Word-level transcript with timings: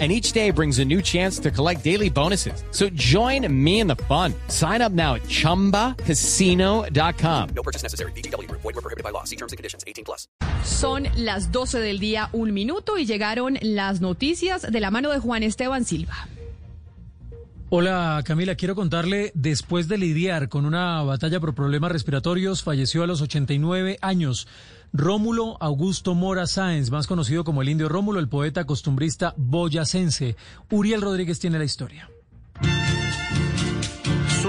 And 0.00 0.10
each 0.10 0.32
day 0.32 0.50
brings 0.50 0.80
a 0.80 0.84
new 0.84 1.00
chance 1.00 1.38
to 1.38 1.52
collect 1.52 1.84
daily 1.84 2.10
bonuses. 2.10 2.64
So 2.72 2.88
join 2.96 3.46
me 3.48 3.78
in 3.78 3.86
the 3.86 3.94
fun. 4.08 4.34
Sign 4.48 4.82
up 4.82 4.90
now 4.90 5.14
at 5.14 5.22
chumbacasino.com. 5.28 7.48
No 7.54 7.62
purchase 7.62 7.84
necessary. 7.84 8.10
BGW. 8.16 8.50
Void 8.50 8.64
were 8.64 8.72
prohibited 8.72 9.04
by 9.04 9.10
law. 9.10 9.22
See 9.22 9.36
terms 9.36 9.52
and 9.52 9.56
conditions. 9.56 9.84
18 9.86 10.04
plus. 10.04 10.26
Son 10.64 11.06
las 11.14 11.52
12 11.52 11.78
del 11.78 12.00
día, 12.00 12.28
un 12.32 12.52
minuto, 12.52 12.98
y 12.98 13.06
llegaron 13.06 13.56
las 13.62 14.00
noticias 14.00 14.62
de 14.62 14.80
la 14.80 14.90
mano 14.90 15.10
de 15.10 15.20
Juan 15.20 15.44
Esteban 15.44 15.84
Silva. 15.84 16.26
Hola 17.70 18.22
Camila, 18.24 18.54
quiero 18.54 18.76
contarle, 18.76 19.32
después 19.34 19.88
de 19.88 19.98
lidiar 19.98 20.48
con 20.48 20.64
una 20.64 21.02
batalla 21.02 21.40
por 21.40 21.56
problemas 21.56 21.90
respiratorios, 21.90 22.62
falleció 22.62 23.02
a 23.02 23.08
los 23.08 23.20
89 23.20 23.98
años. 24.00 24.46
Rómulo 24.96 25.56
Augusto 25.60 26.14
Mora 26.14 26.46
Sáenz, 26.46 26.92
más 26.92 27.08
conocido 27.08 27.42
como 27.42 27.62
el 27.62 27.68
indio 27.68 27.88
Rómulo, 27.88 28.20
el 28.20 28.28
poeta 28.28 28.64
costumbrista 28.64 29.34
boyacense. 29.36 30.36
Uriel 30.70 31.02
Rodríguez 31.02 31.40
tiene 31.40 31.58
la 31.58 31.64
historia. 31.64 32.08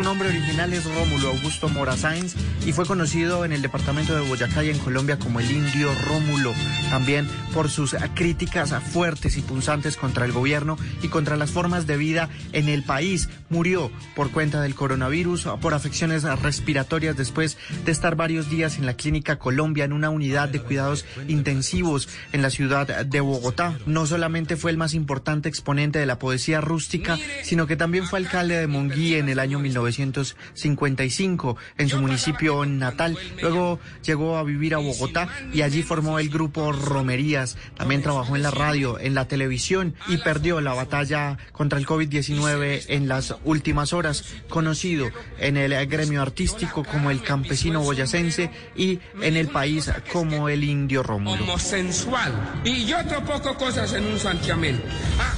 Nombre 0.05 0.29
original 0.29 0.71
es 0.71 0.85
Rómulo 0.85 1.29
Augusto 1.29 1.67
Mora 1.67 1.97
Sáenz 1.97 2.35
y 2.63 2.73
fue 2.73 2.85
conocido 2.85 3.43
en 3.43 3.51
el 3.51 3.63
departamento 3.63 4.13
de 4.13 4.21
Boyacá 4.21 4.63
y 4.63 4.69
en 4.69 4.77
Colombia 4.77 5.17
como 5.17 5.39
el 5.39 5.49
indio 5.49 5.91
Rómulo, 6.05 6.53
también 6.91 7.27
por 7.55 7.71
sus 7.71 7.95
críticas 8.13 8.71
fuertes 8.83 9.35
y 9.35 9.41
punzantes 9.41 9.97
contra 9.97 10.25
el 10.25 10.31
gobierno 10.31 10.77
y 11.01 11.07
contra 11.07 11.37
las 11.37 11.49
formas 11.49 11.87
de 11.87 11.97
vida 11.97 12.29
en 12.53 12.69
el 12.69 12.83
país. 12.83 13.29
Murió 13.49 13.91
por 14.15 14.29
cuenta 14.29 14.61
del 14.61 14.75
coronavirus, 14.75 15.47
por 15.59 15.73
afecciones 15.73 16.21
respiratorias 16.21 17.17
después 17.17 17.57
de 17.83 17.91
estar 17.91 18.15
varios 18.15 18.47
días 18.47 18.77
en 18.77 18.85
la 18.85 18.93
clínica 18.93 19.39
Colombia 19.39 19.85
en 19.85 19.93
una 19.93 20.11
unidad 20.11 20.49
de 20.49 20.61
cuidados 20.61 21.03
intensivos 21.27 22.09
en 22.31 22.43
la 22.43 22.51
ciudad 22.51 23.05
de 23.05 23.21
Bogotá. 23.21 23.79
No 23.87 24.05
solamente 24.05 24.55
fue 24.55 24.69
el 24.69 24.77
más 24.77 24.93
importante 24.93 25.49
exponente 25.49 25.97
de 25.97 26.05
la 26.05 26.19
poesía 26.19 26.61
rústica, 26.61 27.17
sino 27.41 27.65
que 27.65 27.75
también 27.75 28.05
fue 28.05 28.19
alcalde 28.19 28.59
de 28.59 28.67
Monguí 28.67 29.15
en 29.15 29.29
el 29.29 29.39
año 29.39 29.57
1955 29.99 31.57
en 31.77 31.89
su 31.89 31.97
municipio 31.99 32.65
natal. 32.65 33.17
Luego 33.41 33.79
llegó 34.03 34.37
a 34.37 34.43
vivir 34.43 34.75
a 34.75 34.79
Bogotá 34.79 35.27
y 35.53 35.61
allí 35.61 35.83
formó 35.83 36.19
el 36.19 36.29
grupo 36.29 36.71
Romerías. 36.71 37.57
También 37.77 38.01
trabajó 38.01 38.35
en 38.35 38.43
la 38.43 38.51
radio, 38.51 38.99
en 38.99 39.15
la 39.15 39.27
televisión 39.27 39.95
y 40.07 40.17
perdió 40.17 40.61
la 40.61 40.73
batalla 40.73 41.37
contra 41.51 41.79
el 41.79 41.85
COVID-19 41.85 42.85
en 42.89 43.07
las 43.07 43.35
últimas 43.43 43.93
horas, 43.93 44.25
conocido 44.49 45.09
en 45.39 45.57
el 45.57 45.85
gremio 45.87 46.21
artístico 46.21 46.83
como 46.83 47.11
el 47.11 47.21
campesino 47.21 47.81
boyacense 47.81 48.51
y 48.75 48.99
en 49.21 49.35
el 49.35 49.47
país 49.47 49.91
como 50.11 50.49
el 50.49 50.63
indio 50.63 51.03
Rómulo. 51.03 51.43
Homosensual. 51.43 52.61
Y 52.63 52.85
yo 52.85 52.97
poco 53.25 53.55
cosas 53.55 53.93
en 53.93 54.05
un 54.05 54.19
santiamén. 54.19 54.81
Ah. 55.19 55.33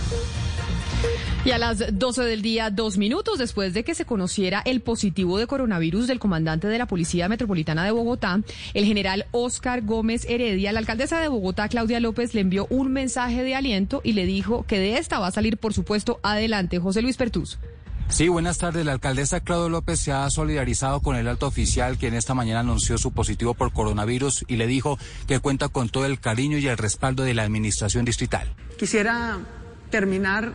Y 1.48 1.52
a 1.52 1.58
las 1.58 1.98
12 1.98 2.24
del 2.24 2.42
día, 2.42 2.70
dos 2.72 2.98
minutos 2.98 3.40
después 3.40 3.74
de 3.74 3.86
que 3.86 3.96
se 3.96 4.04
conociera 4.04 4.62
el 4.66 4.82
positivo 4.82 5.38
de 5.38 5.48
coronavirus 5.48 6.06
del 6.06 6.20
comandante 6.20 6.68
de 6.68 6.78
la 6.78 6.88
Policía 6.88 7.30
Metropolitana 7.30 7.86
de 7.86 7.92
Bogotá, 7.92 8.42
el 8.74 8.84
general 8.84 9.28
Oscar 9.32 9.82
Gómez 9.82 10.26
Heredia, 10.28 10.74
la 10.74 10.80
alcaldesa 10.80 11.22
de 11.22 11.30
Bogotá, 11.30 11.70
Claudia 11.70 12.02
López, 12.02 12.34
le 12.34 12.42
envió 12.42 12.68
un 12.70 12.92
mensaje 12.92 13.44
de 13.44 13.56
aliento 13.56 14.02
y 14.04 14.12
le 14.12 14.26
dijo 14.26 14.66
que 14.68 14.78
de 14.78 14.98
esta 14.98 15.20
va 15.20 15.28
a 15.28 15.32
salir, 15.32 15.56
por 15.56 15.74
supuesto, 15.74 16.20
adelante. 16.22 16.80
José 16.80 17.02
Luis 17.02 17.16
Pertús. 17.16 17.58
Sí, 18.10 18.28
buenas 18.28 18.58
tardes. 18.58 18.86
La 18.86 18.92
alcaldesa 18.92 19.40
Claudia 19.40 19.70
López 19.70 20.02
se 20.02 20.12
ha 20.12 20.30
solidarizado 20.30 21.00
con 21.00 21.16
el 21.16 21.30
alto 21.30 21.48
oficial 21.48 21.98
quien 21.98 22.14
esta 22.14 22.34
mañana 22.34 22.60
anunció 22.60 22.98
su 22.98 23.14
positivo 23.14 23.54
por 23.54 23.72
coronavirus 23.72 24.44
y 24.50 24.58
le 24.58 24.68
dijo 24.68 25.00
que 25.28 25.40
cuenta 25.40 25.70
con 25.70 25.88
todo 25.88 26.08
el 26.08 26.20
cariño 26.20 26.58
y 26.58 26.68
el 26.68 26.78
respaldo 26.78 27.24
de 27.24 27.34
la 27.34 27.44
administración 27.44 28.04
distrital. 28.04 28.54
Quisiera 28.78 29.40
terminar 29.90 30.52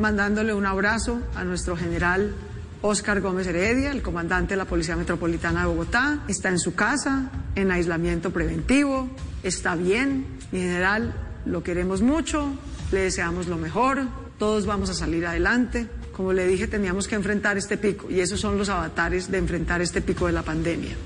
mandándole 0.00 0.54
un 0.54 0.66
abrazo 0.66 1.20
a 1.36 1.44
nuestro 1.44 1.76
general 1.76 2.34
Oscar 2.82 3.20
Gómez 3.20 3.46
Heredia, 3.46 3.90
el 3.90 4.02
comandante 4.02 4.54
de 4.54 4.56
la 4.56 4.64
Policía 4.64 4.96
Metropolitana 4.96 5.60
de 5.60 5.66
Bogotá. 5.66 6.24
Está 6.26 6.48
en 6.48 6.58
su 6.58 6.74
casa, 6.74 7.30
en 7.54 7.70
aislamiento 7.70 8.30
preventivo, 8.30 9.08
está 9.42 9.76
bien. 9.76 10.26
Mi 10.50 10.60
general, 10.60 11.14
lo 11.44 11.62
queremos 11.62 12.00
mucho, 12.00 12.54
le 12.90 13.02
deseamos 13.02 13.46
lo 13.46 13.58
mejor, 13.58 14.06
todos 14.38 14.64
vamos 14.64 14.88
a 14.88 14.94
salir 14.94 15.26
adelante. 15.26 15.86
Como 16.16 16.32
le 16.32 16.46
dije, 16.46 16.66
teníamos 16.66 17.06
que 17.06 17.14
enfrentar 17.14 17.58
este 17.58 17.76
pico 17.76 18.10
y 18.10 18.20
esos 18.20 18.40
son 18.40 18.56
los 18.56 18.70
avatares 18.70 19.30
de 19.30 19.38
enfrentar 19.38 19.82
este 19.82 20.00
pico 20.00 20.26
de 20.26 20.32
la 20.32 20.42
pandemia. 20.42 20.96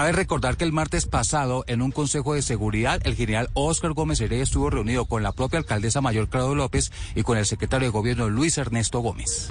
Cabe 0.00 0.12
recordar 0.12 0.56
que 0.56 0.64
el 0.64 0.72
martes 0.72 1.04
pasado, 1.04 1.62
en 1.66 1.82
un 1.82 1.90
consejo 1.90 2.32
de 2.32 2.40
seguridad, 2.40 3.02
el 3.04 3.16
general 3.16 3.50
Oscar 3.52 3.92
Gómez 3.92 4.18
Heredia 4.18 4.42
estuvo 4.42 4.70
reunido 4.70 5.04
con 5.04 5.22
la 5.22 5.32
propia 5.32 5.58
alcaldesa 5.58 6.00
mayor 6.00 6.30
Claudio 6.30 6.54
López 6.54 6.90
y 7.14 7.22
con 7.22 7.36
el 7.36 7.44
secretario 7.44 7.88
de 7.88 7.92
gobierno 7.92 8.30
Luis 8.30 8.56
Ernesto 8.56 9.00
Gómez. 9.00 9.50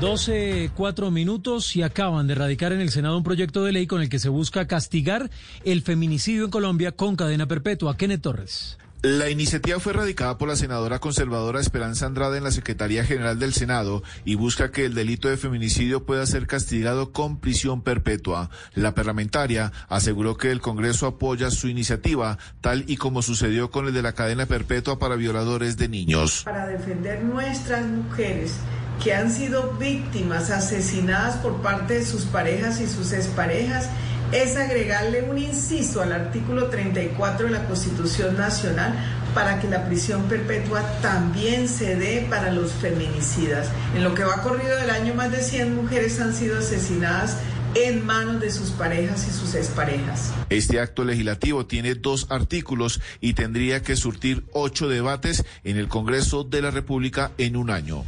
12, 0.00 0.70
cuatro 0.76 1.10
minutos 1.10 1.74
y 1.74 1.82
acaban 1.82 2.28
de 2.28 2.36
radicar 2.36 2.72
en 2.72 2.80
el 2.80 2.90
Senado 2.90 3.16
un 3.16 3.24
proyecto 3.24 3.64
de 3.64 3.72
ley 3.72 3.88
con 3.88 4.00
el 4.00 4.08
que 4.08 4.20
se 4.20 4.28
busca 4.28 4.68
castigar 4.68 5.28
el 5.64 5.82
feminicidio 5.82 6.44
en 6.44 6.52
Colombia 6.52 6.92
con 6.92 7.16
cadena 7.16 7.46
perpetua. 7.48 7.96
Kenneth 7.96 8.22
Torres. 8.22 8.78
La 9.04 9.28
iniciativa 9.28 9.78
fue 9.80 9.92
radicada 9.92 10.38
por 10.38 10.48
la 10.48 10.56
senadora 10.56 10.98
conservadora 10.98 11.60
Esperanza 11.60 12.06
Andrade 12.06 12.38
en 12.38 12.44
la 12.44 12.50
Secretaría 12.50 13.04
General 13.04 13.38
del 13.38 13.52
Senado 13.52 14.02
y 14.24 14.34
busca 14.34 14.70
que 14.70 14.86
el 14.86 14.94
delito 14.94 15.28
de 15.28 15.36
feminicidio 15.36 16.06
pueda 16.06 16.24
ser 16.24 16.46
castigado 16.46 17.12
con 17.12 17.36
prisión 17.36 17.82
perpetua. 17.82 18.48
La 18.72 18.94
parlamentaria 18.94 19.72
aseguró 19.90 20.38
que 20.38 20.50
el 20.50 20.62
Congreso 20.62 21.06
apoya 21.06 21.50
su 21.50 21.68
iniciativa, 21.68 22.38
tal 22.62 22.86
y 22.86 22.96
como 22.96 23.20
sucedió 23.20 23.70
con 23.70 23.86
el 23.88 23.92
de 23.92 24.00
la 24.00 24.14
cadena 24.14 24.46
perpetua 24.46 24.98
para 24.98 25.16
violadores 25.16 25.76
de 25.76 25.88
niños. 25.88 26.40
Para 26.42 26.66
defender 26.66 27.22
nuestras 27.24 27.84
mujeres 27.84 28.54
que 29.02 29.12
han 29.12 29.30
sido 29.30 29.72
víctimas 29.72 30.50
asesinadas 30.50 31.36
por 31.36 31.60
parte 31.60 31.98
de 31.98 32.06
sus 32.06 32.24
parejas 32.24 32.80
y 32.80 32.86
sus 32.86 33.12
exparejas 33.12 33.90
es 34.32 34.56
agregarle 34.56 35.22
un 35.22 35.38
inciso 35.38 36.02
al 36.02 36.12
artículo 36.12 36.68
34 36.68 37.46
de 37.46 37.52
la 37.52 37.64
Constitución 37.66 38.36
Nacional 38.36 38.94
para 39.34 39.60
que 39.60 39.68
la 39.68 39.86
prisión 39.86 40.22
perpetua 40.24 40.82
también 41.02 41.68
se 41.68 41.96
dé 41.96 42.26
para 42.30 42.52
los 42.52 42.72
feminicidas. 42.72 43.68
En 43.96 44.04
lo 44.04 44.14
que 44.14 44.24
va 44.24 44.42
corrido 44.42 44.76
del 44.76 44.90
año, 44.90 45.14
más 45.14 45.30
de 45.32 45.42
100 45.42 45.74
mujeres 45.74 46.20
han 46.20 46.34
sido 46.34 46.58
asesinadas 46.58 47.38
en 47.74 48.06
manos 48.06 48.40
de 48.40 48.50
sus 48.50 48.70
parejas 48.70 49.26
y 49.28 49.32
sus 49.32 49.54
exparejas. 49.54 50.32
Este 50.48 50.78
acto 50.78 51.04
legislativo 51.04 51.66
tiene 51.66 51.94
dos 51.94 52.28
artículos 52.30 53.00
y 53.20 53.34
tendría 53.34 53.82
que 53.82 53.96
surtir 53.96 54.44
ocho 54.52 54.88
debates 54.88 55.44
en 55.64 55.76
el 55.76 55.88
Congreso 55.88 56.44
de 56.44 56.62
la 56.62 56.70
República 56.70 57.32
en 57.38 57.56
un 57.56 57.70
año. 57.70 58.04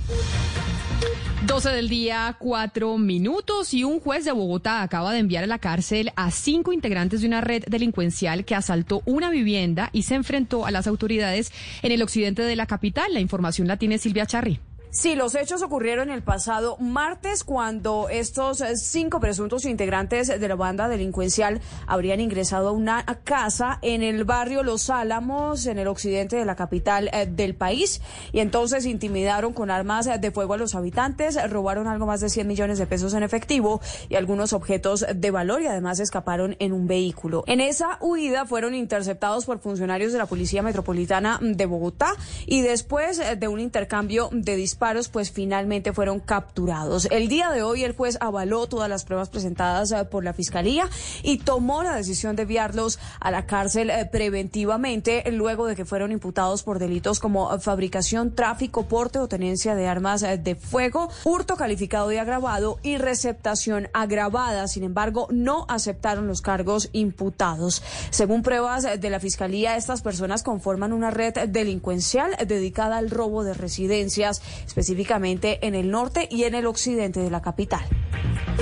12 1.46 1.70
del 1.70 1.88
día, 1.88 2.34
cuatro 2.40 2.98
minutos 2.98 3.72
y 3.72 3.84
un 3.84 4.00
juez 4.00 4.24
de 4.24 4.32
Bogotá 4.32 4.82
acaba 4.82 5.12
de 5.12 5.20
enviar 5.20 5.44
a 5.44 5.46
la 5.46 5.60
cárcel 5.60 6.10
a 6.16 6.32
cinco 6.32 6.72
integrantes 6.72 7.20
de 7.20 7.28
una 7.28 7.40
red 7.40 7.62
delincuencial 7.68 8.44
que 8.44 8.56
asaltó 8.56 9.02
una 9.04 9.30
vivienda 9.30 9.90
y 9.92 10.02
se 10.02 10.16
enfrentó 10.16 10.66
a 10.66 10.72
las 10.72 10.88
autoridades 10.88 11.52
en 11.82 11.92
el 11.92 12.02
occidente 12.02 12.42
de 12.42 12.56
la 12.56 12.66
capital. 12.66 13.14
La 13.14 13.20
información 13.20 13.68
la 13.68 13.76
tiene 13.76 13.98
Silvia 13.98 14.26
Charri. 14.26 14.58
Sí, 14.98 15.14
los 15.14 15.34
hechos 15.34 15.60
ocurrieron 15.60 16.08
el 16.08 16.22
pasado 16.22 16.78
martes 16.78 17.44
cuando 17.44 18.08
estos 18.08 18.64
cinco 18.76 19.20
presuntos 19.20 19.66
integrantes 19.66 20.28
de 20.28 20.48
la 20.48 20.54
banda 20.54 20.88
delincuencial 20.88 21.60
habrían 21.86 22.18
ingresado 22.18 22.68
a 22.68 22.72
una 22.72 23.04
casa 23.22 23.78
en 23.82 24.02
el 24.02 24.24
barrio 24.24 24.62
Los 24.62 24.88
Álamos, 24.88 25.66
en 25.66 25.78
el 25.78 25.86
occidente 25.88 26.36
de 26.36 26.46
la 26.46 26.56
capital 26.56 27.10
eh, 27.12 27.26
del 27.26 27.54
país, 27.54 28.00
y 28.32 28.40
entonces 28.40 28.86
intimidaron 28.86 29.52
con 29.52 29.70
armas 29.70 30.08
de 30.18 30.30
fuego 30.30 30.54
a 30.54 30.56
los 30.56 30.74
habitantes, 30.74 31.38
robaron 31.50 31.88
algo 31.88 32.06
más 32.06 32.22
de 32.22 32.30
100 32.30 32.46
millones 32.46 32.78
de 32.78 32.86
pesos 32.86 33.12
en 33.12 33.22
efectivo 33.22 33.82
y 34.08 34.14
algunos 34.14 34.54
objetos 34.54 35.04
de 35.14 35.30
valor 35.30 35.60
y 35.60 35.66
además 35.66 36.00
escaparon 36.00 36.56
en 36.58 36.72
un 36.72 36.86
vehículo. 36.86 37.44
En 37.48 37.60
esa 37.60 37.98
huida 38.00 38.46
fueron 38.46 38.74
interceptados 38.74 39.44
por 39.44 39.58
funcionarios 39.58 40.12
de 40.12 40.18
la 40.18 40.26
Policía 40.26 40.62
Metropolitana 40.62 41.38
de 41.42 41.66
Bogotá 41.66 42.14
y 42.46 42.62
después 42.62 43.20
de 43.38 43.48
un 43.48 43.60
intercambio 43.60 44.30
de 44.32 44.56
disparos 44.56 44.85
pues 45.08 45.32
finalmente 45.32 45.92
fueron 45.92 46.20
capturados. 46.20 47.08
El 47.10 47.26
día 47.26 47.50
de 47.50 47.64
hoy 47.64 47.82
el 47.82 47.96
juez 47.96 48.16
avaló 48.20 48.68
todas 48.68 48.88
las 48.88 49.04
pruebas 49.04 49.30
presentadas 49.30 49.90
eh, 49.90 50.04
por 50.04 50.22
la 50.22 50.32
Fiscalía 50.32 50.88
y 51.24 51.38
tomó 51.38 51.82
la 51.82 51.96
decisión 51.96 52.36
de 52.36 52.42
enviarlos 52.42 53.00
a 53.18 53.32
la 53.32 53.46
cárcel 53.46 53.90
eh, 53.90 54.08
preventivamente 54.10 55.28
luego 55.32 55.66
de 55.66 55.74
que 55.74 55.84
fueron 55.84 56.12
imputados 56.12 56.62
por 56.62 56.78
delitos 56.78 57.18
como 57.18 57.58
fabricación, 57.58 58.32
tráfico, 58.32 58.86
porte 58.86 59.18
o 59.18 59.26
tenencia 59.26 59.74
de 59.74 59.88
armas 59.88 60.22
eh, 60.22 60.38
de 60.38 60.54
fuego, 60.54 61.10
hurto 61.24 61.56
calificado 61.56 62.06
de 62.06 62.20
agravado 62.20 62.78
y 62.84 62.96
receptación 62.98 63.88
agravada. 63.92 64.68
Sin 64.68 64.84
embargo, 64.84 65.26
no 65.32 65.66
aceptaron 65.68 66.28
los 66.28 66.42
cargos 66.42 66.90
imputados. 66.92 67.82
Según 68.10 68.44
pruebas 68.44 68.84
de 69.00 69.10
la 69.10 69.18
Fiscalía, 69.18 69.76
estas 69.76 70.02
personas 70.02 70.44
conforman 70.44 70.92
una 70.92 71.10
red 71.10 71.34
delincuencial 71.48 72.36
dedicada 72.46 72.98
al 72.98 73.10
robo 73.10 73.42
de 73.42 73.52
residencias, 73.52 74.42
específicamente 74.76 75.66
en 75.66 75.74
el 75.74 75.90
norte 75.90 76.28
y 76.30 76.44
en 76.44 76.54
el 76.54 76.66
occidente 76.66 77.20
de 77.20 77.30
la 77.30 77.40
capital. 77.40 77.80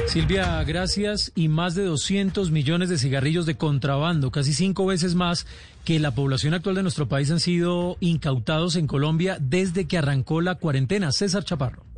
Silvia, 0.06 0.62
gracias. 0.62 1.32
Y 1.34 1.48
más 1.48 1.74
de 1.74 1.84
200 1.84 2.52
millones 2.52 2.88
de 2.88 2.98
cigarrillos 2.98 3.46
de 3.46 3.56
contrabando, 3.56 4.30
casi 4.30 4.54
cinco 4.54 4.86
veces 4.86 5.16
más 5.16 5.44
que 5.84 5.98
la 5.98 6.14
población 6.14 6.54
actual 6.54 6.76
de 6.76 6.82
nuestro 6.82 7.08
país 7.08 7.32
han 7.32 7.40
sido 7.40 7.96
incautados 7.98 8.76
en 8.76 8.86
Colombia 8.86 9.38
desde 9.40 9.88
que 9.88 9.98
arrancó 9.98 10.40
la 10.40 10.54
cuarentena. 10.54 11.10
César 11.10 11.42
Chaparro. 11.42 11.93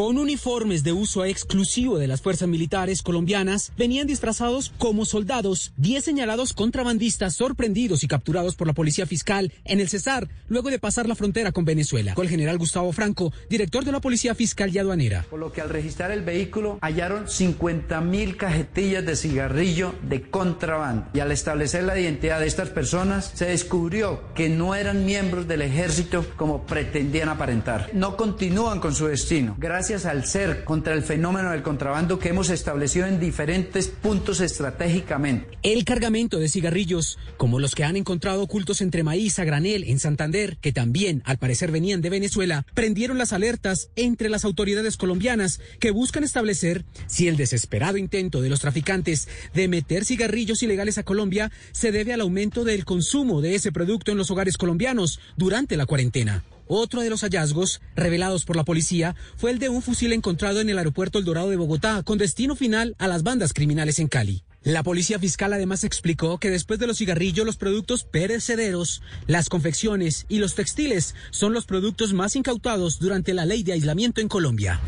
Con 0.00 0.16
uniformes 0.16 0.82
de 0.82 0.94
uso 0.94 1.26
exclusivo 1.26 1.98
de 1.98 2.06
las 2.06 2.22
fuerzas 2.22 2.48
militares 2.48 3.02
colombianas, 3.02 3.70
venían 3.76 4.06
disfrazados 4.06 4.72
como 4.78 5.04
soldados, 5.04 5.74
10 5.76 6.02
señalados 6.02 6.54
contrabandistas 6.54 7.34
sorprendidos 7.34 8.02
y 8.02 8.08
capturados 8.08 8.56
por 8.56 8.66
la 8.66 8.72
policía 8.72 9.04
fiscal 9.04 9.52
en 9.66 9.78
el 9.78 9.90
Cesar, 9.90 10.26
luego 10.48 10.70
de 10.70 10.78
pasar 10.78 11.06
la 11.06 11.16
frontera 11.16 11.52
con 11.52 11.66
Venezuela. 11.66 12.14
Con 12.14 12.24
el 12.24 12.30
general 12.30 12.56
Gustavo 12.56 12.90
Franco, 12.92 13.30
director 13.50 13.84
de 13.84 13.92
la 13.92 14.00
Policía 14.00 14.34
Fiscal 14.34 14.74
y 14.74 14.78
Aduanera. 14.78 15.26
Por 15.28 15.38
lo 15.38 15.52
que 15.52 15.60
al 15.60 15.68
registrar 15.68 16.12
el 16.12 16.22
vehículo 16.22 16.78
hallaron 16.80 17.28
50 17.28 18.00
mil 18.00 18.38
cajetillas 18.38 19.04
de 19.04 19.16
cigarrillo 19.16 19.94
de 20.08 20.30
contrabando. 20.30 21.08
Y 21.12 21.20
al 21.20 21.30
establecer 21.30 21.84
la 21.84 22.00
identidad 22.00 22.40
de 22.40 22.46
estas 22.46 22.70
personas, 22.70 23.32
se 23.34 23.44
descubrió 23.44 24.22
que 24.34 24.48
no 24.48 24.74
eran 24.74 25.04
miembros 25.04 25.46
del 25.46 25.60
ejército 25.60 26.24
como 26.38 26.64
pretendían 26.64 27.28
aparentar. 27.28 27.90
No 27.92 28.16
continúan 28.16 28.80
con 28.80 28.94
su 28.94 29.06
destino. 29.06 29.56
Gracias 29.58 29.89
gracias 29.90 30.08
al 30.08 30.24
ser 30.24 30.62
contra 30.62 30.94
el 30.94 31.02
fenómeno 31.02 31.50
del 31.50 31.62
contrabando 31.62 32.20
que 32.20 32.28
hemos 32.28 32.48
establecido 32.48 33.06
en 33.06 33.18
diferentes 33.18 33.88
puntos 33.88 34.40
estratégicamente. 34.40 35.58
El 35.64 35.84
cargamento 35.84 36.38
de 36.38 36.48
cigarrillos, 36.48 37.18
como 37.36 37.58
los 37.58 37.74
que 37.74 37.82
han 37.82 37.96
encontrado 37.96 38.40
ocultos 38.40 38.82
entre 38.82 39.02
maíz 39.02 39.40
a 39.40 39.44
granel 39.44 39.82
en 39.82 39.98
Santander, 39.98 40.58
que 40.58 40.70
también 40.70 41.24
al 41.26 41.38
parecer 41.38 41.72
venían 41.72 42.02
de 42.02 42.10
Venezuela, 42.10 42.64
prendieron 42.72 43.18
las 43.18 43.32
alertas 43.32 43.90
entre 43.96 44.28
las 44.28 44.44
autoridades 44.44 44.96
colombianas 44.96 45.60
que 45.80 45.90
buscan 45.90 46.22
establecer 46.22 46.84
si 47.08 47.26
el 47.26 47.36
desesperado 47.36 47.96
intento 47.96 48.42
de 48.42 48.48
los 48.48 48.60
traficantes 48.60 49.26
de 49.54 49.66
meter 49.66 50.04
cigarrillos 50.04 50.62
ilegales 50.62 50.98
a 50.98 51.02
Colombia 51.02 51.50
se 51.72 51.90
debe 51.90 52.12
al 52.12 52.20
aumento 52.20 52.62
del 52.62 52.84
consumo 52.84 53.40
de 53.40 53.56
ese 53.56 53.72
producto 53.72 54.12
en 54.12 54.18
los 54.18 54.30
hogares 54.30 54.56
colombianos 54.56 55.18
durante 55.36 55.76
la 55.76 55.86
cuarentena. 55.86 56.44
Otro 56.72 57.02
de 57.02 57.10
los 57.10 57.22
hallazgos 57.22 57.80
revelados 57.96 58.44
por 58.44 58.54
la 58.54 58.62
policía 58.62 59.16
fue 59.36 59.50
el 59.50 59.58
de 59.58 59.68
un 59.68 59.82
fusil 59.82 60.12
encontrado 60.12 60.60
en 60.60 60.68
el 60.68 60.78
aeropuerto 60.78 61.18
El 61.18 61.24
Dorado 61.24 61.50
de 61.50 61.56
Bogotá, 61.56 62.04
con 62.04 62.16
destino 62.16 62.54
final 62.54 62.94
a 62.98 63.08
las 63.08 63.24
bandas 63.24 63.52
criminales 63.52 63.98
en 63.98 64.06
Cali. 64.06 64.44
La 64.62 64.84
policía 64.84 65.18
fiscal 65.18 65.52
además 65.52 65.82
explicó 65.82 66.38
que 66.38 66.48
después 66.48 66.78
de 66.78 66.86
los 66.86 66.98
cigarrillos, 66.98 67.44
los 67.44 67.56
productos 67.56 68.04
perecederos, 68.04 69.02
las 69.26 69.48
confecciones 69.48 70.26
y 70.28 70.38
los 70.38 70.54
textiles 70.54 71.16
son 71.32 71.54
los 71.54 71.66
productos 71.66 72.12
más 72.12 72.36
incautados 72.36 73.00
durante 73.00 73.34
la 73.34 73.46
ley 73.46 73.64
de 73.64 73.72
aislamiento 73.72 74.20
en 74.20 74.28
Colombia. 74.28 74.80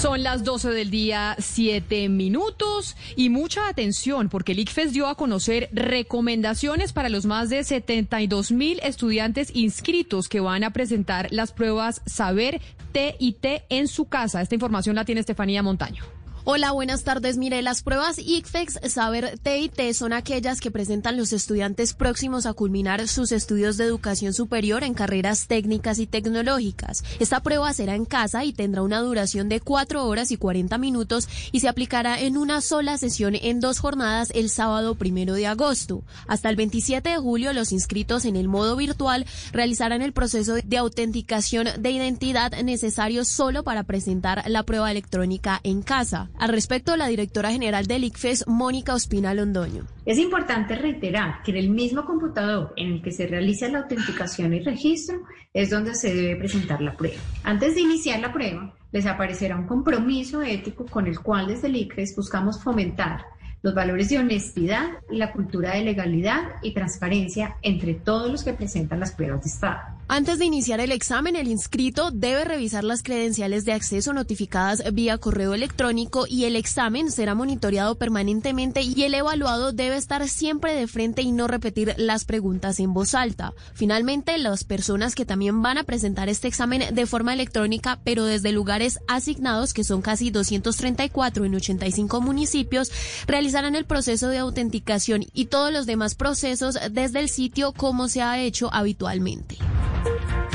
Son 0.00 0.22
las 0.22 0.44
12 0.44 0.70
del 0.70 0.90
día, 0.90 1.36
7 1.38 2.08
minutos 2.08 2.96
y 3.16 3.28
mucha 3.28 3.68
atención 3.68 4.30
porque 4.30 4.52
el 4.52 4.60
ICFES 4.60 4.94
dio 4.94 5.06
a 5.08 5.14
conocer 5.14 5.68
recomendaciones 5.72 6.94
para 6.94 7.10
los 7.10 7.26
más 7.26 7.50
de 7.50 7.62
72 7.64 8.50
mil 8.50 8.80
estudiantes 8.82 9.54
inscritos 9.54 10.30
que 10.30 10.40
van 10.40 10.64
a 10.64 10.72
presentar 10.72 11.28
las 11.32 11.52
pruebas 11.52 12.00
Saber 12.06 12.62
TIT 12.92 13.44
en 13.68 13.88
su 13.88 14.06
casa. 14.06 14.40
Esta 14.40 14.54
información 14.54 14.96
la 14.96 15.04
tiene 15.04 15.20
Estefanía 15.20 15.62
Montaño. 15.62 16.19
Hola, 16.44 16.72
buenas 16.72 17.04
tardes. 17.04 17.36
Mire, 17.36 17.60
las 17.60 17.82
pruebas 17.82 18.18
ICFEX 18.18 18.78
Saber 18.88 19.38
TIT 19.42 19.92
son 19.92 20.14
aquellas 20.14 20.62
que 20.62 20.70
presentan 20.70 21.18
los 21.18 21.34
estudiantes 21.34 21.92
próximos 21.92 22.46
a 22.46 22.54
culminar 22.54 23.06
sus 23.08 23.30
estudios 23.30 23.76
de 23.76 23.84
educación 23.84 24.32
superior 24.32 24.82
en 24.82 24.94
carreras 24.94 25.48
técnicas 25.48 25.98
y 25.98 26.06
tecnológicas. 26.06 27.04
Esta 27.18 27.40
prueba 27.40 27.70
será 27.74 27.94
en 27.94 28.06
casa 28.06 28.46
y 28.46 28.54
tendrá 28.54 28.80
una 28.80 29.00
duración 29.00 29.50
de 29.50 29.60
4 29.60 30.06
horas 30.06 30.30
y 30.30 30.38
40 30.38 30.78
minutos 30.78 31.28
y 31.52 31.60
se 31.60 31.68
aplicará 31.68 32.18
en 32.18 32.38
una 32.38 32.62
sola 32.62 32.96
sesión 32.96 33.34
en 33.34 33.60
dos 33.60 33.78
jornadas 33.78 34.32
el 34.34 34.48
sábado 34.48 34.94
primero 34.94 35.34
de 35.34 35.46
agosto. 35.46 36.04
Hasta 36.26 36.48
el 36.48 36.56
27 36.56 37.10
de 37.10 37.18
julio, 37.18 37.52
los 37.52 37.70
inscritos 37.70 38.24
en 38.24 38.36
el 38.36 38.48
modo 38.48 38.76
virtual 38.76 39.26
realizarán 39.52 40.00
el 40.00 40.14
proceso 40.14 40.54
de 40.54 40.78
autenticación 40.78 41.68
de 41.78 41.90
identidad 41.90 42.52
necesario 42.62 43.26
solo 43.26 43.62
para 43.62 43.82
presentar 43.82 44.42
la 44.46 44.62
prueba 44.62 44.90
electrónica 44.90 45.60
en 45.64 45.82
casa. 45.82 46.30
Al 46.40 46.48
respecto, 46.48 46.96
la 46.96 47.06
directora 47.06 47.52
general 47.52 47.84
del 47.86 48.02
ICFES, 48.04 48.46
Mónica 48.46 48.94
Ospina 48.94 49.34
Londoño. 49.34 49.84
Es 50.06 50.18
importante 50.18 50.74
reiterar 50.74 51.42
que 51.42 51.50
en 51.50 51.58
el 51.58 51.68
mismo 51.68 52.06
computador 52.06 52.72
en 52.78 52.94
el 52.94 53.02
que 53.02 53.12
se 53.12 53.26
realiza 53.26 53.68
la 53.68 53.80
autenticación 53.80 54.54
y 54.54 54.60
registro 54.60 55.20
es 55.52 55.68
donde 55.68 55.94
se 55.94 56.14
debe 56.14 56.36
presentar 56.36 56.80
la 56.80 56.96
prueba. 56.96 57.20
Antes 57.44 57.74
de 57.74 57.82
iniciar 57.82 58.20
la 58.20 58.32
prueba, 58.32 58.74
les 58.90 59.04
aparecerá 59.04 59.54
un 59.54 59.66
compromiso 59.66 60.40
ético 60.40 60.86
con 60.86 61.06
el 61.06 61.20
cual 61.20 61.48
desde 61.48 61.68
el 61.68 61.76
ICFES 61.76 62.16
buscamos 62.16 62.62
fomentar 62.62 63.20
los 63.60 63.74
valores 63.74 64.08
de 64.08 64.16
honestidad 64.16 64.88
y 65.10 65.18
la 65.18 65.32
cultura 65.32 65.74
de 65.74 65.84
legalidad 65.84 66.40
y 66.62 66.72
transparencia 66.72 67.56
entre 67.60 67.92
todos 67.92 68.30
los 68.30 68.44
que 68.44 68.54
presentan 68.54 69.00
las 69.00 69.12
pruebas 69.12 69.42
de 69.42 69.50
Estado. 69.50 69.99
Antes 70.12 70.40
de 70.40 70.44
iniciar 70.44 70.80
el 70.80 70.90
examen, 70.90 71.36
el 71.36 71.46
inscrito 71.46 72.10
debe 72.10 72.44
revisar 72.44 72.82
las 72.82 73.04
credenciales 73.04 73.64
de 73.64 73.74
acceso 73.74 74.12
notificadas 74.12 74.82
vía 74.92 75.18
correo 75.18 75.54
electrónico 75.54 76.26
y 76.28 76.46
el 76.46 76.56
examen 76.56 77.12
será 77.12 77.36
monitoreado 77.36 77.94
permanentemente 77.94 78.82
y 78.82 79.04
el 79.04 79.14
evaluado 79.14 79.70
debe 79.70 79.96
estar 79.96 80.28
siempre 80.28 80.74
de 80.74 80.88
frente 80.88 81.22
y 81.22 81.30
no 81.30 81.46
repetir 81.46 81.94
las 81.96 82.24
preguntas 82.24 82.80
en 82.80 82.92
voz 82.92 83.14
alta. 83.14 83.54
Finalmente, 83.72 84.36
las 84.38 84.64
personas 84.64 85.14
que 85.14 85.24
también 85.24 85.62
van 85.62 85.78
a 85.78 85.84
presentar 85.84 86.28
este 86.28 86.48
examen 86.48 86.92
de 86.92 87.06
forma 87.06 87.32
electrónica, 87.32 88.00
pero 88.02 88.24
desde 88.24 88.50
lugares 88.50 88.98
asignados, 89.06 89.72
que 89.72 89.84
son 89.84 90.02
casi 90.02 90.32
234 90.32 91.44
en 91.44 91.54
85 91.54 92.20
municipios, 92.20 92.90
realizarán 93.28 93.76
el 93.76 93.84
proceso 93.84 94.26
de 94.26 94.38
autenticación 94.38 95.24
y 95.32 95.44
todos 95.44 95.72
los 95.72 95.86
demás 95.86 96.16
procesos 96.16 96.76
desde 96.90 97.20
el 97.20 97.28
sitio 97.28 97.72
como 97.72 98.08
se 98.08 98.22
ha 98.22 98.40
hecho 98.40 98.74
habitualmente. 98.74 99.56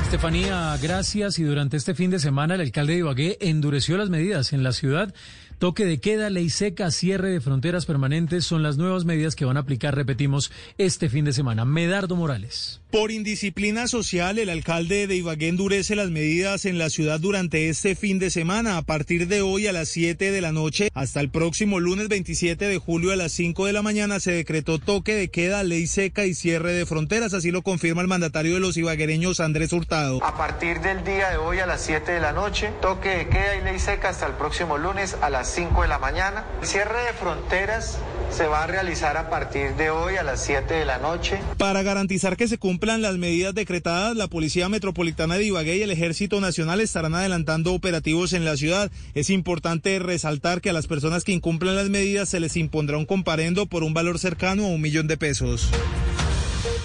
Estefanía, 0.05 0.77
gracias. 0.81 1.39
Y 1.39 1.43
durante 1.43 1.77
este 1.77 1.95
fin 1.95 2.11
de 2.11 2.19
semana 2.19 2.53
el 2.53 2.61
alcalde 2.61 2.93
de 2.93 2.99
Ibagué 2.99 3.37
endureció 3.41 3.97
las 3.97 4.11
medidas 4.11 4.53
en 4.53 4.61
la 4.61 4.71
ciudad 4.71 5.13
Toque 5.57 5.85
de 5.85 5.99
queda, 5.99 6.29
ley 6.29 6.49
seca, 6.49 6.91
cierre 6.91 7.29
de 7.29 7.39
fronteras 7.39 7.85
permanentes 7.85 8.45
son 8.45 8.61
las 8.61 8.75
nuevas 8.75 9.05
medidas 9.05 9.35
que 9.35 9.45
van 9.45 9.55
a 9.55 9.61
aplicar, 9.61 9.95
repetimos, 9.95 10.51
este 10.77 11.07
fin 11.07 11.23
de 11.23 11.31
semana. 11.31 11.63
Medardo 11.63 12.17
Morales. 12.17 12.81
Por 12.91 13.11
indisciplina 13.11 13.87
social, 13.87 14.37
el 14.37 14.49
alcalde 14.49 15.07
de 15.07 15.15
Ibagué 15.15 15.47
endurece 15.47 15.95
las 15.95 16.11
medidas 16.11 16.65
en 16.65 16.77
la 16.77 16.89
ciudad 16.89 17.19
durante 17.21 17.69
este 17.69 17.95
fin 17.95 18.19
de 18.19 18.29
semana. 18.29 18.77
A 18.77 18.81
partir 18.81 19.27
de 19.27 19.41
hoy 19.41 19.67
a 19.67 19.73
las 19.73 19.89
7 19.89 20.31
de 20.31 20.41
la 20.41 20.51
noche 20.51 20.89
hasta 20.93 21.19
el 21.19 21.29
próximo 21.29 21.79
lunes 21.79 22.09
27 22.09 22.65
de 22.65 22.77
julio 22.77 23.11
a 23.11 23.15
las 23.15 23.31
5 23.33 23.65
de 23.65 23.73
la 23.73 23.81
mañana 23.81 24.19
se 24.19 24.31
decretó 24.31 24.79
toque 24.79 25.13
de 25.13 25.29
queda, 25.29 25.63
ley 25.63 25.87
seca 25.87 26.25
y 26.25 26.33
cierre 26.33 26.73
de 26.73 26.85
fronteras. 26.85 27.33
Así 27.33 27.51
lo 27.51 27.63
confirma 27.63 28.01
el 28.01 28.07
mandatario 28.07 28.53
de 28.53 28.59
los 28.61 28.77
ibaguereños, 28.77 29.39
Andrés 29.39 29.73
Hurtado. 29.73 30.23
A 30.23 30.37
partir 30.37 30.79
del 30.81 31.03
día 31.03 31.29
de 31.31 31.37
hoy 31.37 31.59
a 31.59 31.65
las 31.65 31.81
7 31.81 32.11
de 32.11 32.19
la 32.19 32.31
noche, 32.31 32.71
toque 32.81 33.09
de 33.09 33.27
queda 33.27 33.57
y 33.57 33.63
ley 33.63 33.79
seca 33.79 34.09
hasta 34.09 34.27
el 34.27 34.33
próximo 34.33 34.77
lunes 34.77 35.17
a 35.21 35.29
las 35.29 35.44
5 35.47 35.83
de 35.83 35.87
la 35.87 35.99
mañana. 35.99 36.45
El 36.61 36.67
cierre 36.67 37.03
de 37.05 37.13
fronteras 37.13 37.97
se 38.31 38.47
va 38.47 38.63
a 38.63 38.67
realizar 38.67 39.17
a 39.17 39.29
partir 39.29 39.75
de 39.75 39.89
hoy 39.89 40.17
a 40.17 40.23
las 40.23 40.43
7 40.43 40.73
de 40.73 40.85
la 40.85 40.97
noche. 40.97 41.39
Para 41.57 41.83
garantizar 41.83 42.35
que 42.35 42.47
se 42.47 42.57
cumplan 42.57 43.01
las 43.01 43.17
medidas 43.17 43.53
decretadas, 43.53 44.15
la 44.15 44.27
Policía 44.27 44.67
Metropolitana 44.69 45.35
de 45.35 45.45
Ibagué 45.45 45.77
y 45.77 45.83
el 45.83 45.91
Ejército 45.91 46.41
Nacional 46.41 46.81
estarán 46.81 47.15
adelantando 47.15 47.73
operativos 47.73 48.33
en 48.33 48.45
la 48.45 48.57
ciudad. 48.57 48.91
Es 49.13 49.29
importante 49.29 49.99
resaltar 49.99 50.61
que 50.61 50.69
a 50.69 50.73
las 50.73 50.87
personas 50.87 51.23
que 51.23 51.31
incumplan 51.31 51.75
las 51.75 51.89
medidas 51.89 52.29
se 52.29 52.39
les 52.39 52.57
impondrá 52.57 52.97
un 52.97 53.05
comparendo 53.05 53.67
por 53.67 53.83
un 53.83 53.93
valor 53.93 54.19
cercano 54.19 54.65
a 54.65 54.67
un 54.67 54.81
millón 54.81 55.07
de 55.07 55.17
pesos. 55.17 55.69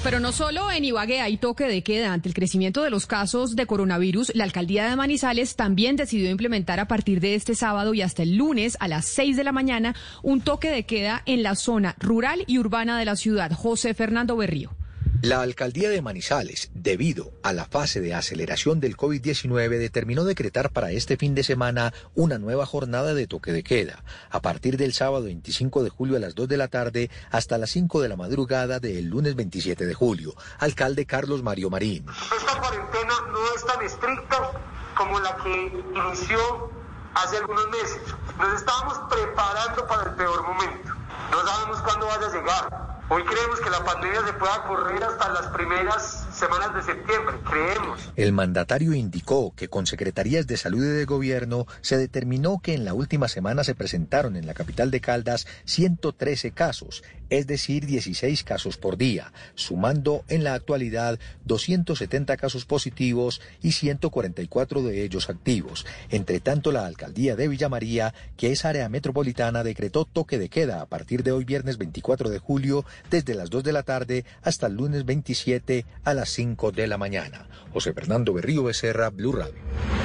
Pero 0.02 0.18
no 0.18 0.32
solo 0.32 0.70
en 0.70 0.84
Ibagué 0.84 1.20
hay 1.20 1.36
toque 1.36 1.64
de 1.64 1.82
queda. 1.82 2.12
Ante 2.12 2.28
el 2.28 2.34
crecimiento 2.34 2.82
de 2.82 2.90
los 2.90 3.06
casos 3.06 3.54
de 3.54 3.66
coronavirus, 3.66 4.32
la 4.34 4.44
alcaldía 4.44 4.88
de 4.88 4.96
Manizales 4.96 5.56
también 5.56 5.96
decidió 5.96 6.30
implementar 6.30 6.80
a 6.80 6.88
partir 6.88 7.20
de 7.20 7.34
este 7.34 7.54
sábado 7.54 7.92
y 7.92 8.02
hasta 8.02 8.22
el 8.22 8.36
lunes 8.36 8.76
a 8.80 8.88
las 8.88 9.04
6 9.06 9.36
de 9.36 9.44
la 9.44 9.52
mañana 9.52 9.94
un 10.22 10.40
toque 10.40 10.70
de 10.70 10.84
queda 10.84 11.22
en 11.26 11.42
la 11.42 11.54
zona 11.54 11.96
rural 11.98 12.44
y 12.46 12.58
urbana 12.58 12.98
de 12.98 13.04
la 13.04 13.16
ciudad. 13.16 13.52
José 13.52 13.92
Fernando 13.92 14.36
Berrío. 14.36 14.79
La 15.22 15.42
alcaldía 15.42 15.90
de 15.90 16.00
Manizales, 16.00 16.70
debido 16.72 17.30
a 17.42 17.52
la 17.52 17.66
fase 17.66 18.00
de 18.00 18.14
aceleración 18.14 18.80
del 18.80 18.96
COVID-19, 18.96 19.68
determinó 19.78 20.24
decretar 20.24 20.70
para 20.70 20.92
este 20.92 21.18
fin 21.18 21.34
de 21.34 21.42
semana 21.42 21.92
una 22.14 22.38
nueva 22.38 22.64
jornada 22.64 23.12
de 23.12 23.26
toque 23.26 23.52
de 23.52 23.62
queda, 23.62 24.02
a 24.30 24.40
partir 24.40 24.78
del 24.78 24.94
sábado 24.94 25.24
25 25.24 25.82
de 25.82 25.90
julio 25.90 26.16
a 26.16 26.20
las 26.20 26.34
2 26.34 26.48
de 26.48 26.56
la 26.56 26.68
tarde 26.68 27.10
hasta 27.30 27.58
las 27.58 27.68
5 27.68 28.00
de 28.00 28.08
la 28.08 28.16
madrugada 28.16 28.80
del 28.80 29.08
lunes 29.08 29.34
27 29.36 29.84
de 29.84 29.92
julio. 29.92 30.34
Alcalde 30.58 31.04
Carlos 31.04 31.42
Mario 31.42 31.68
Marín. 31.68 32.06
Esta 32.34 32.58
cuarentena 32.58 33.14
no 33.30 33.54
es 33.54 33.66
tan 33.66 33.82
estricta 33.84 34.52
como 34.96 35.20
la 35.20 35.36
que 35.36 35.66
inició 35.98 36.70
hace 37.14 37.36
algunos 37.36 37.68
meses. 37.68 38.00
Nos 38.38 38.54
estábamos 38.54 38.98
preparando 39.10 39.86
para 39.86 40.10
el 40.10 40.16
peor 40.16 40.42
momento. 40.48 40.94
No 41.30 41.46
sabemos 41.46 41.80
cuándo 41.82 42.06
vaya 42.06 42.26
a 42.26 42.32
llegar. 42.32 42.89
Hoy 43.12 43.24
creemos 43.24 43.58
que 43.58 43.70
la 43.70 43.84
pandemia 43.84 44.24
se 44.24 44.32
pueda 44.34 44.62
correr 44.68 45.02
hasta 45.02 45.32
las 45.32 45.48
primeras 45.48 46.28
semanas 46.32 46.72
de 46.76 46.82
septiembre, 46.94 47.34
creemos. 47.44 48.12
El 48.14 48.32
mandatario 48.32 48.94
indicó 48.94 49.52
que 49.56 49.66
con 49.66 49.86
secretarías 49.86 50.46
de 50.46 50.56
salud 50.56 50.84
y 50.84 50.90
de 50.90 51.04
gobierno 51.06 51.66
se 51.80 51.98
determinó 51.98 52.60
que 52.62 52.72
en 52.72 52.84
la 52.84 52.94
última 52.94 53.26
semana 53.26 53.64
se 53.64 53.74
presentaron 53.74 54.36
en 54.36 54.46
la 54.46 54.54
capital 54.54 54.92
de 54.92 55.00
Caldas 55.00 55.48
113 55.64 56.52
casos, 56.52 57.02
es 57.30 57.46
decir, 57.46 57.86
16 57.86 58.44
casos 58.44 58.76
por 58.76 58.96
día, 58.96 59.32
sumando 59.54 60.24
en 60.28 60.44
la 60.44 60.54
actualidad 60.54 61.18
270 61.46 62.36
casos 62.36 62.64
positivos 62.64 63.40
y 63.62 63.72
144 63.72 64.82
de 64.82 65.04
ellos 65.04 65.30
activos. 65.30 65.86
Entre 66.10 66.40
tanto, 66.40 66.72
la 66.72 66.86
alcaldía 66.86 67.36
de 67.36 67.48
Villa 67.48 67.68
María, 67.68 68.14
que 68.36 68.52
es 68.52 68.64
área 68.64 68.88
metropolitana, 68.88 69.64
decretó 69.64 70.04
toque 70.04 70.38
de 70.38 70.48
queda 70.48 70.82
a 70.82 70.86
partir 70.86 71.22
de 71.22 71.32
hoy 71.32 71.44
viernes 71.44 71.78
24 71.78 72.30
de 72.30 72.38
julio 72.38 72.84
desde 73.10 73.34
las 73.34 73.50
2 73.50 73.64
de 73.64 73.72
la 73.72 73.82
tarde 73.82 74.24
hasta 74.42 74.66
el 74.66 74.74
lunes 74.74 75.04
27 75.04 75.86
a 76.04 76.14
las 76.14 76.30
5 76.30 76.72
de 76.72 76.86
la 76.86 76.98
mañana. 76.98 77.48
José 77.72 77.92
Fernando 77.92 78.32
Berrío 78.32 78.64
Becerra, 78.64 79.10
Blue 79.10 79.32
Radio. 79.32 79.99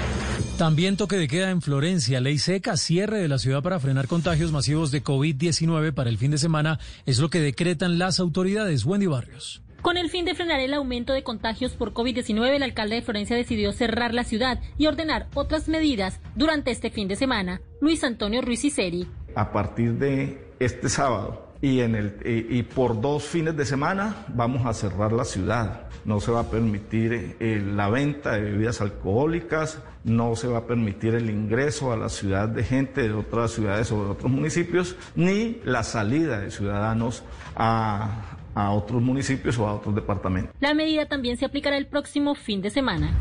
También 0.58 0.96
toque 0.96 1.18
de 1.18 1.28
queda 1.28 1.50
en 1.50 1.62
Florencia, 1.62 2.22
ley 2.22 2.38
seca, 2.38 2.78
cierre 2.78 3.20
de 3.20 3.28
la 3.28 3.40
ciudad 3.40 3.62
para 3.62 3.78
frenar 3.82 4.08
contagios 4.08 4.54
masivos 4.54 4.90
de 4.90 5.04
COVID-19 5.04 5.94
para 5.94 6.10
el 6.10 6.18
fin 6.18 6.32
de 6.32 6.38
semana, 6.38 6.80
es 7.06 7.20
lo 7.20 7.30
que 7.30 7.42
decretan 7.42 8.00
las 8.00 8.22
autoridades. 8.22 8.86
Wendy 8.86 9.06
Barrios. 9.06 9.62
Con 9.82 9.98
el 9.98 10.10
fin 10.10 10.24
de 10.24 10.34
frenar 10.34 10.62
el 10.62 10.74
aumento 10.74 11.12
de 11.12 11.24
contagios 11.24 11.74
por 11.74 11.94
COVID-19, 11.94 12.56
el 12.56 12.64
alcalde 12.64 12.96
de 12.96 13.02
Florencia 13.02 13.36
decidió 13.36 13.74
cerrar 13.74 14.14
la 14.14 14.24
ciudad 14.24 14.62
y 14.78 14.88
ordenar 14.88 15.28
otras 15.34 15.68
medidas 15.68 16.22
durante 16.36 16.72
este 16.72 16.90
fin 16.90 17.10
de 17.10 17.18
semana. 17.18 17.60
Luis 17.82 18.02
Antonio 18.06 18.42
Ruiz 18.42 18.64
Iseri. 18.64 19.10
A 19.36 19.52
partir 19.52 19.96
de 19.96 20.42
este 20.60 20.88
sábado, 20.88 21.45
y, 21.62 21.80
en 21.82 21.96
el, 21.96 22.18
y, 22.24 22.64
por 22.64 23.00
dos 23.00 23.24
fines 23.24 23.56
de 23.56 23.66
semana 23.66 24.26
vamos 24.28 24.66
a 24.66 24.74
cerrar 24.74 25.12
la 25.12 25.26
ciudad. 25.26 25.88
No 26.04 26.20
se 26.20 26.32
va 26.32 26.42
a 26.42 26.50
permitir 26.52 27.36
eh, 27.40 27.64
la 27.66 27.90
venta 27.90 28.34
de 28.34 28.42
bebidas 28.42 28.82
alcohólicas, 28.82 29.80
no 30.04 30.36
se 30.36 30.48
va 30.48 30.60
a 30.60 30.68
permitir 30.68 31.16
el 31.16 31.30
ingreso 31.30 31.92
a 31.92 31.98
la 31.98 32.10
ciudad 32.10 32.48
de 32.48 32.64
gente 32.64 33.02
de 33.02 33.14
otras 33.14 33.52
ciudades 33.52 33.92
o 33.92 34.04
de 34.04 34.12
otros 34.12 34.32
municipios, 34.32 34.96
ni 35.16 35.60
la 35.64 35.84
salida 35.84 36.40
de 36.40 36.52
ciudadanos 36.52 37.24
a, 37.56 38.38
a 38.54 38.72
otros 38.72 39.02
municipios 39.02 39.58
o 39.58 39.68
a 39.68 39.74
otros 39.74 39.96
departamentos. 39.96 40.56
La 40.60 40.74
medida 40.74 41.08
también 41.08 41.38
se 41.38 41.46
aplicará 41.46 41.78
el 41.78 41.88
próximo 41.88 42.36
fin 42.36 42.62
de 42.62 42.70
semana. 42.70 43.12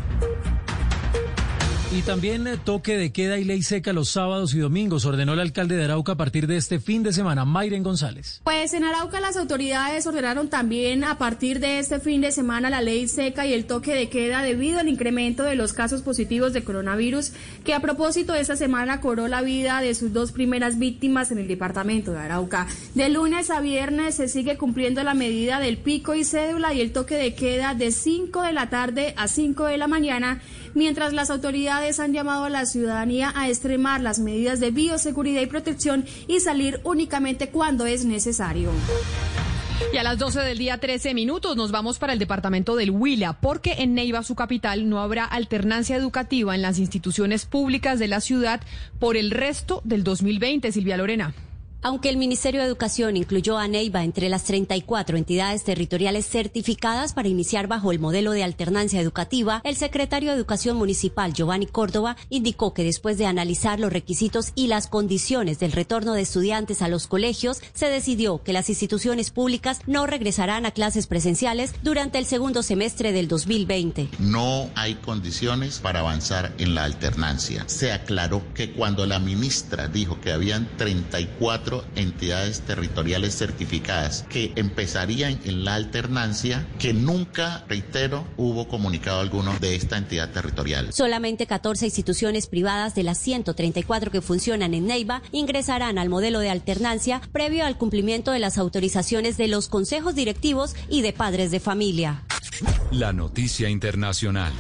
Y 1.97 2.03
también 2.03 2.49
eh, 2.49 2.57
toque 2.57 2.97
de 2.97 3.13
queda 3.13 3.39
y 3.39 3.45
ley 3.45 3.63
seca 3.63 3.93
los 3.93 4.09
sábados 4.09 4.53
y 4.53 4.59
domingos, 4.59 5.05
ordenó 5.05 5.35
el 5.35 5.39
alcalde 5.39 5.77
de 5.77 5.85
Arauca 5.85 6.13
a 6.13 6.17
partir 6.17 6.49
de 6.49 6.57
este 6.57 6.81
fin 6.81 7.05
de 7.05 7.13
semana, 7.13 7.45
Mayren 7.45 7.85
González. 7.85 8.41
Pues 8.43 8.75
en 8.75 8.83
Arauca 8.83 9.21
las 9.21 9.37
autoridades 9.37 10.05
ordenaron 10.05 10.49
también 10.49 11.05
a 11.05 11.19
partir 11.19 11.61
de 11.61 11.79
este 11.79 12.01
fin 12.01 12.21
de 12.21 12.33
semana 12.33 12.69
la 12.69 12.81
ley 12.81 13.07
seca 13.07 13.47
y 13.47 13.53
el 13.53 13.67
toque 13.67 13.95
de 13.95 14.09
queda 14.09 14.43
debido 14.43 14.81
al 14.81 14.89
incremento 14.89 15.45
de 15.45 15.55
los 15.55 15.73
casos 15.73 16.03
positivos 16.03 16.53
de 16.53 16.65
coronavirus, 16.65 17.31
que 17.65 17.75
a 17.75 17.81
propósito 17.81 18.35
esta 18.35 18.57
semana 18.57 19.01
cobró 19.01 19.29
la 19.29 19.43
vida 19.43 19.81
de 19.81 19.95
sus 19.95 20.13
dos 20.13 20.33
primeras 20.33 20.81
víctimas 20.81 21.31
en 21.31 21.39
el 21.39 21.47
departamento 21.47 22.11
de 22.11 22.19
Arauca. 22.19 22.67
De 22.97 23.09
lunes 23.09 23.51
a 23.51 23.61
viernes 23.61 24.17
se 24.17 24.27
sigue 24.27 24.57
cumpliendo 24.57 25.05
la 25.05 25.15
medida 25.15 25.61
del 25.61 25.79
pico 25.79 26.17
y 26.17 26.25
cédula 26.25 26.75
y 26.75 26.81
el 26.81 26.91
toque 26.91 27.15
de 27.15 27.37
queda 27.37 27.75
de 27.75 27.93
5 27.93 28.43
de 28.43 28.53
la 28.53 28.69
tarde 28.69 29.15
a 29.17 29.29
5 29.29 29.67
de 29.67 29.79
la 29.79 29.87
mañana 29.87 30.41
mientras 30.75 31.13
las 31.13 31.31
autoridades 31.31 32.01
han 32.01 32.13
llamado 32.13 32.45
a 32.45 32.51
la 32.51 32.67
ciudadanía 32.67 33.33
a 33.35 33.49
extremar 33.49 34.01
las 34.01 34.19
medidas 34.19 34.61
de 34.61 34.71
bioseguridad 34.71 35.41
y 35.41 35.47
protección 35.47 36.05
y 36.29 36.41
salir 36.41 36.81
únicamente 36.85 37.49
cuando 37.49 37.87
es 37.87 38.05
necesario. 38.05 38.71
Y 39.93 39.97
a 39.97 40.03
las 40.03 40.19
12 40.19 40.41
del 40.41 40.59
día 40.59 40.79
13 40.79 41.15
minutos 41.15 41.57
nos 41.57 41.71
vamos 41.71 41.99
para 41.99 42.13
el 42.13 42.19
departamento 42.19 42.77
del 42.77 42.91
Huila, 42.91 43.35
porque 43.41 43.77
en 43.79 43.95
Neiva, 43.95 44.23
su 44.23 44.35
capital, 44.35 44.89
no 44.89 45.01
habrá 45.01 45.25
alternancia 45.25 45.97
educativa 45.97 46.55
en 46.55 46.63
las 46.63 46.79
instituciones 46.79 47.47
públicas 47.47 47.99
de 47.99 48.09
la 48.09 48.21
ciudad 48.21 48.61
por 48.99 49.17
el 49.17 49.31
resto 49.31 49.83
del 49.85 50.05
2020. 50.05 50.73
Silvia 50.73 50.97
Lorena. 50.97 51.35
Aunque 51.87 52.09
el 52.09 52.17
Ministerio 52.17 52.63
de 52.63 52.67
Educación 52.67 53.15
incluyó 53.15 53.59
a 53.59 53.69
Neiva 53.69 54.05
entre 54.05 54.31
las 54.31 54.45
34 54.45 55.19
entidades 55.19 55.65
territoriales 55.65 56.27
certificadas 56.27 57.13
para 57.13 57.29
iniciar 57.29 57.67
bajo 57.67 57.93
el 57.93 57.99
modelo 57.99 58.33
de 58.33 58.43
alternancia 58.43 59.03
educativa, 59.03 59.61
el 59.65 59.77
secretario 59.77 60.31
de 60.31 60.37
Educación 60.37 60.79
Municipal, 60.79 61.35
Giovanni 61.35 61.67
Córdoba, 61.67 62.17
indicó 62.31 62.73
que 62.73 62.85
después 62.85 63.19
de 63.19 63.27
analizar 63.27 63.81
los 63.81 63.93
requisitos 63.93 64.53
y 64.55 64.69
las 64.69 64.87
condiciones 64.87 65.59
del 65.59 65.73
retorno 65.73 66.15
de 66.15 66.23
estudiantes 66.23 66.81
a 66.81 66.89
los 66.89 67.07
colegios, 67.07 67.61
se 67.75 67.91
decidió 67.91 68.43
que 68.43 68.55
las 68.55 68.71
instituciones 68.71 69.29
públicas 69.29 69.81
no 69.87 70.07
regresarán 70.07 70.65
a 70.65 70.71
clases 70.71 71.07
presenciales 71.07 71.75
durante 71.83 72.17
el 72.17 72.25
segundo 72.25 72.63
semestre 72.63 73.13
del 73.13 73.29
2020. 73.29 74.09
No 74.21 74.71
hay 74.75 74.95
condiciones 74.95 75.81
para 75.81 76.01
avanzar 76.01 76.55
en 76.57 76.75
la 76.75 76.85
alternancia. 76.85 77.65
Se 77.67 77.93
aclaró 77.93 78.43
que 78.55 78.73
cuando 78.73 79.05
la 79.05 79.19
ministra 79.19 79.87
dijo 79.89 80.19
que 80.23 80.33
habían 80.33 80.67
34 80.79 81.74
entidades 81.97 82.61
territoriales 82.61 83.35
certificadas 83.37 84.25
que 84.29 84.53
empezarían 84.57 85.41
en 85.45 85.65
la 85.65 85.75
alternancia, 85.75 86.67
que 86.79 86.93
nunca, 86.93 87.65
reitero, 87.69 88.27
hubo 88.37 88.69
comunicado 88.69 89.21
alguno 89.21 89.57
de 89.61 89.75
esta 89.75 89.97
entidad 89.97 90.31
territorial. 90.31 90.93
Solamente 90.93 91.47
14 91.47 91.87
instituciones 91.87 92.47
privadas 92.47 92.95
de 92.95 93.03
las 93.03 93.19
134 93.19 94.11
que 94.11 94.21
funcionan 94.21 94.75
en 94.75 94.87
Neiva 94.87 95.23
ingresarán 95.33 95.99
al 95.99 96.09
modelo 96.09 96.41
de 96.41 96.51
alternancia 96.51 97.21
previo 97.33 97.65
al 97.65 97.79
cumplimiento 97.79 98.31
de 98.31 98.39
las 98.39 98.59
autorizaciones 98.59 99.37
de 99.37 99.49
los 99.49 99.69
consejos 99.69 100.15
directivos 100.15 100.75
y 100.89 101.03
de 101.03 101.13
padres 101.13 101.51
de 101.51 101.61
familia. 101.61 102.23
La 102.91 103.13
noticia 103.13 103.69
internacional. 103.69 104.53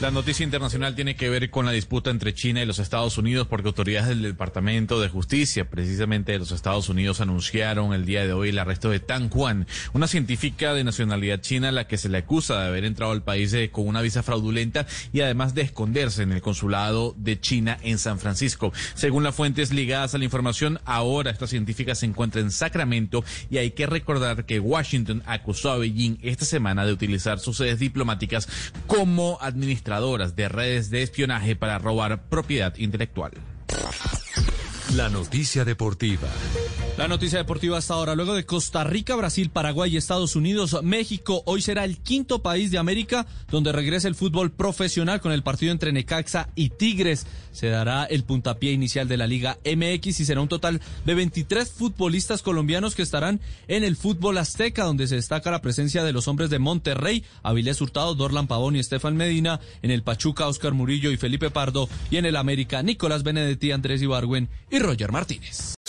La 0.00 0.10
noticia 0.10 0.42
internacional 0.42 0.96
tiene 0.96 1.14
que 1.14 1.30
ver 1.30 1.50
con 1.50 1.66
la 1.66 1.72
disputa 1.72 2.10
entre 2.10 2.34
China 2.34 2.60
y 2.60 2.66
los 2.66 2.80
Estados 2.80 3.16
Unidos 3.16 3.46
porque 3.46 3.68
autoridades 3.68 4.08
del 4.08 4.22
Departamento 4.22 5.00
de 5.00 5.08
Justicia, 5.08 5.70
precisamente 5.70 6.32
de 6.32 6.40
los 6.40 6.50
Estados 6.50 6.88
Unidos, 6.88 7.20
anunciaron 7.20 7.94
el 7.94 8.04
día 8.04 8.26
de 8.26 8.32
hoy 8.32 8.48
el 8.48 8.58
arresto 8.58 8.90
de 8.90 8.98
Tang 8.98 9.30
Juan, 9.30 9.68
una 9.92 10.08
científica 10.08 10.74
de 10.74 10.82
nacionalidad 10.82 11.40
china 11.40 11.68
a 11.68 11.72
la 11.72 11.86
que 11.86 11.96
se 11.96 12.08
le 12.08 12.18
acusa 12.18 12.60
de 12.60 12.66
haber 12.66 12.84
entrado 12.84 13.12
al 13.12 13.22
país 13.22 13.52
eh, 13.54 13.70
con 13.70 13.86
una 13.86 14.02
visa 14.02 14.24
fraudulenta 14.24 14.84
y 15.12 15.20
además 15.20 15.54
de 15.54 15.62
esconderse 15.62 16.24
en 16.24 16.32
el 16.32 16.42
consulado 16.42 17.14
de 17.16 17.40
China 17.40 17.78
en 17.82 17.98
San 17.98 18.18
Francisco. 18.18 18.72
Según 18.94 19.22
las 19.22 19.36
fuentes 19.36 19.72
ligadas 19.72 20.14
a 20.14 20.18
la 20.18 20.24
información, 20.24 20.80
ahora 20.84 21.30
esta 21.30 21.46
científica 21.46 21.94
se 21.94 22.06
encuentra 22.06 22.40
en 22.40 22.50
Sacramento 22.50 23.24
y 23.48 23.58
hay 23.58 23.70
que 23.70 23.86
recordar 23.86 24.44
que 24.44 24.58
Washington 24.58 25.22
acusó 25.24 25.70
a 25.70 25.78
Beijing 25.78 26.18
esta 26.20 26.44
semana 26.44 26.84
de 26.84 26.92
utilizar 26.92 27.38
sus 27.38 27.58
sedes 27.58 27.78
diplomáticas 27.78 28.48
como 28.88 29.38
administración 29.40 29.83
de 30.34 30.48
redes 30.48 30.90
de 30.90 31.02
espionaje 31.02 31.54
para 31.54 31.78
robar 31.78 32.28
propiedad 32.28 32.74
intelectual. 32.76 33.32
La 34.96 35.08
noticia 35.08 35.64
deportiva. 35.64 36.28
La 36.96 37.08
noticia 37.08 37.38
deportiva 37.38 37.76
hasta 37.76 37.94
ahora. 37.94 38.14
Luego 38.14 38.34
de 38.34 38.46
Costa 38.46 38.84
Rica, 38.84 39.16
Brasil, 39.16 39.50
Paraguay 39.50 39.92
y 39.92 39.96
Estados 39.96 40.36
Unidos, 40.36 40.78
México 40.84 41.42
hoy 41.44 41.60
será 41.60 41.84
el 41.84 41.98
quinto 41.98 42.40
país 42.40 42.70
de 42.70 42.78
América 42.78 43.26
donde 43.50 43.72
regresa 43.72 44.06
el 44.06 44.14
fútbol 44.14 44.52
profesional 44.52 45.20
con 45.20 45.32
el 45.32 45.42
partido 45.42 45.72
entre 45.72 45.90
Necaxa 45.90 46.50
y 46.54 46.68
Tigres. 46.70 47.26
Se 47.50 47.66
dará 47.66 48.04
el 48.04 48.22
puntapié 48.22 48.70
inicial 48.70 49.08
de 49.08 49.16
la 49.16 49.26
Liga 49.26 49.58
MX 49.64 50.20
y 50.20 50.24
será 50.24 50.40
un 50.40 50.46
total 50.46 50.80
de 51.04 51.14
23 51.14 51.68
futbolistas 51.68 52.42
colombianos 52.42 52.94
que 52.94 53.02
estarán 53.02 53.40
en 53.66 53.82
el 53.82 53.96
fútbol 53.96 54.38
azteca, 54.38 54.84
donde 54.84 55.08
se 55.08 55.16
destaca 55.16 55.50
la 55.50 55.62
presencia 55.62 56.04
de 56.04 56.12
los 56.12 56.28
hombres 56.28 56.48
de 56.48 56.60
Monterrey, 56.60 57.24
Avilés 57.42 57.80
Hurtado, 57.80 58.14
Dorlan 58.14 58.46
Pavón 58.46 58.76
y 58.76 58.78
Estefan 58.78 59.16
Medina, 59.16 59.58
en 59.82 59.90
el 59.90 60.04
Pachuca, 60.04 60.46
Oscar 60.46 60.74
Murillo 60.74 61.10
y 61.10 61.16
Felipe 61.16 61.50
Pardo, 61.50 61.88
y 62.12 62.18
en 62.18 62.26
el 62.26 62.36
América, 62.36 62.84
Nicolás 62.84 63.24
Benedetti, 63.24 63.72
Andrés 63.72 64.00
Ibargüen 64.00 64.48
y 64.70 64.78
Roger 64.78 65.10
Martínez. 65.10 65.74